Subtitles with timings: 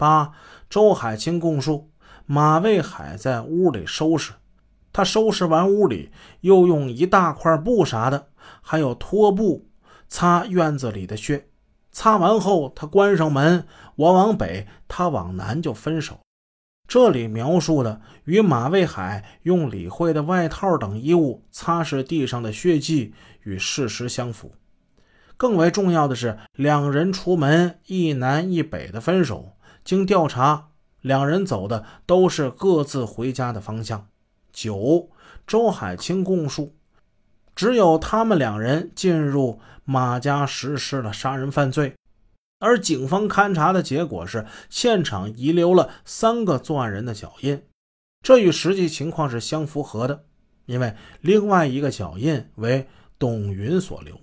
[0.00, 0.32] 八，
[0.70, 1.90] 周海清供述，
[2.24, 4.32] 马卫海在屋里收拾，
[4.94, 8.28] 他收拾完屋里，又用一大块布啥的，
[8.62, 9.68] 还有拖布
[10.08, 11.48] 擦院子里的血。
[11.92, 13.66] 擦完后，他关上门，
[13.96, 16.18] 我往北，他往南，就分手。
[16.88, 23.12] 这里描述的与马卫海用李慧的外套等衣物擦拭地上的血迹
[23.42, 24.52] 与事实相符。
[25.36, 29.52] 更为重要的是，两人出门一南一北的分手。
[29.84, 30.68] 经调查，
[31.00, 34.08] 两人走的都是各自回家的方向。
[34.52, 35.10] 九，
[35.46, 36.74] 周海清供述，
[37.54, 41.94] 只有他们两人进入马家实施了杀人犯罪。
[42.58, 47.62] 而警方勘查的结果是，现场遗留了三个作案人的脚印，
[48.22, 50.24] 这与实际情况是相符合的。
[50.66, 52.86] 因为另外一个脚印为
[53.18, 54.20] 董云所留。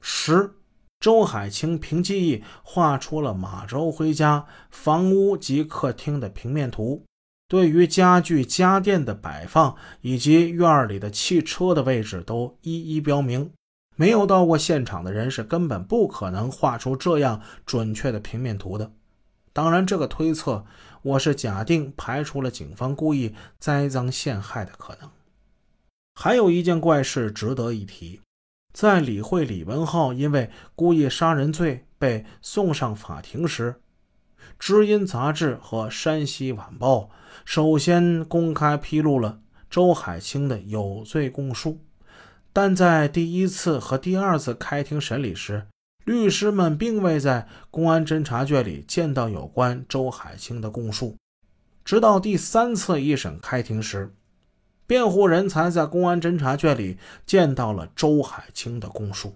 [0.00, 0.52] 十，
[1.00, 7.04] 周海清凭记忆画出了马周辉家房屋及客厅的平面图，
[7.46, 13.50] 对于家具家电的摆放以及院里的汽车的位置都一一标明。
[13.94, 18.92] 没有到过现场的人是根本不可能画出这样准确的平面图的。
[19.52, 20.64] 当然，这个推测
[21.02, 25.10] 我是假定排除了警方故意栽赃陷害的可能。
[26.14, 28.20] 还有一件怪事值得一提，
[28.78, 33.74] 在李慧、李文浩因为故意杀人罪被送上法庭时，
[34.56, 37.00] 《知音》杂志和《山西晚报》
[37.44, 41.80] 首先公开披露了周海清的有罪供述。
[42.52, 45.66] 但在第一次和第二次开庭审理时，
[46.04, 51.16] 律师们并未在公安侦查卷里见到有关周海清的供述。
[51.84, 54.14] 直到第三次一审开庭时，
[54.88, 59.34] 辩护人才在公安侦查卷里见到了周海清的供述。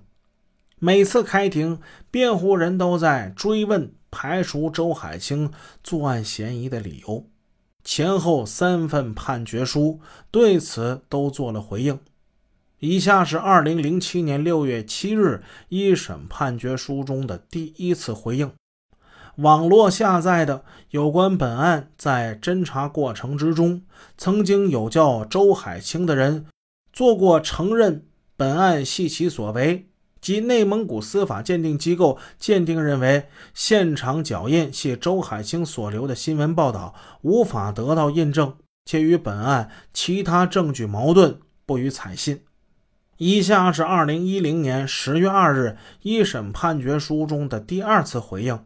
[0.79, 1.79] 每次开庭，
[2.11, 5.53] 辩护人都在追问排除周海清
[5.85, 7.27] 作案嫌疑的理由。
[7.85, 10.01] 前后三份判决书
[10.31, 12.01] 对此都做了回应。
[12.79, 18.51] 以下是二零零七年六月七日一审判决书中的第一次回应。
[19.37, 23.83] 网络下载的有关本案在侦查过程之中，
[24.19, 26.47] 曾经有叫周海清的人
[26.93, 28.07] 做过承认
[28.37, 29.89] 本案系其所为，
[30.21, 38.55] 即内蒙古司法鉴定机构鉴定认为现场脚印系周海清所留的新闻报道无法得到印证，
[38.85, 42.43] 且与本案其他证据矛盾，不予采信。
[43.17, 48.59] 以下是二零一零年十月二日一审判决书中的第二次回应，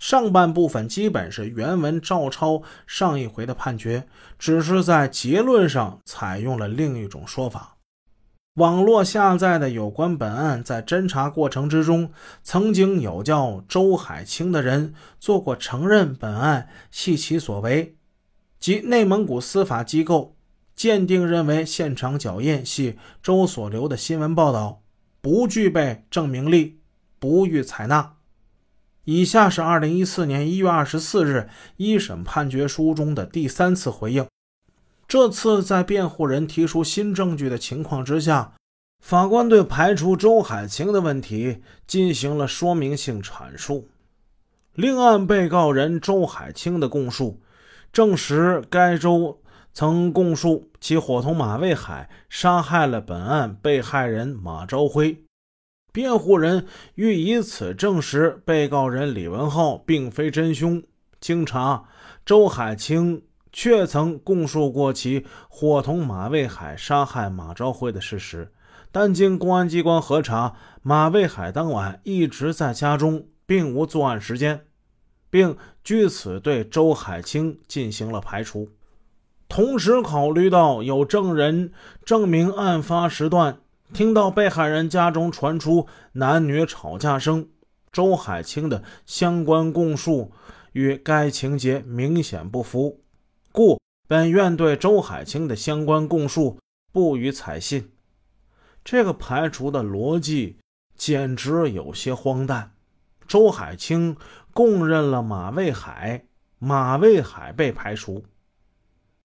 [0.00, 7.76] 上半部分基本是原文照抄上一回的判决，只是在结论上采用了另一种说法。
[8.54, 12.10] 网络下载的有关本案在侦查过程之中，
[12.42, 17.94] 曾经有叫周海清的人做过承认本案系其所为，
[18.58, 20.34] 即内蒙古司法机构。
[20.74, 24.82] 鉴定认为，现场脚印系周所留的新闻报道，
[25.20, 26.80] 不具备证明力，
[27.18, 28.14] 不予采纳。
[29.04, 34.26] 以下是二零一四年一月二十四日一审判决书中的第三次回应。
[35.08, 38.54] 这次在辩护人提出新证据的情况之下，
[39.02, 43.88] 法官对排除周海清的问题进行了说明性阐述。
[44.74, 47.40] 另案被告人周海清的供述
[47.92, 49.40] 证实，该周。
[49.72, 55.22] 曾供述其伙同马卫海杀害了本案被害人马朝辉，
[55.92, 60.82] 辩护人欲以此证实被告人李文浩并非真凶。
[61.20, 61.84] 经查，
[62.24, 68.52] 周海清确曾供述过其伙同马卫海杀害马朝辉的事实，
[68.90, 74.66] 但经公安机关核查，马卫海当晚一直在家中，并无作案时间，
[75.28, 78.68] 并据此对周海清进行了排除。
[79.48, 81.72] 同时考虑到有证人
[82.04, 83.58] 证明案发时段
[83.92, 87.48] 听到被害人家中传出男女吵架声，
[87.92, 90.32] 周海清的相关供述
[90.72, 93.02] 与该情节明显不符，
[93.52, 96.58] 故本院对周海清的相关供述
[96.92, 97.90] 不予采信。
[98.84, 100.56] 这个排除的逻辑
[100.96, 102.72] 简直有些荒诞。
[103.26, 104.16] 周海清
[104.52, 106.24] 供认了马卫海，
[106.58, 108.24] 马卫海被排除。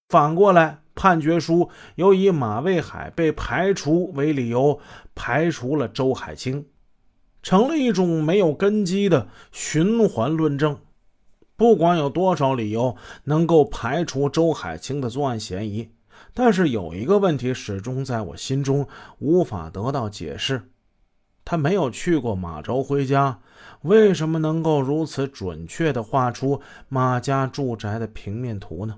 [0.10, 4.80] 反过来，判决书又以马卫海被排除为理由，
[5.14, 6.66] 排除了周海清，
[7.44, 10.80] 成了一种没有根基的循环论证。
[11.58, 15.90] 不管有多少理由能够排除周海清的作案嫌疑，
[16.34, 18.88] 但是有一个问题始终在我心中
[19.20, 20.70] 无法得到解释：
[21.46, 23.40] 他没有去过马周辉家，
[23.84, 28.98] 为什么能够如此准确地画出马家住宅的平面图呢？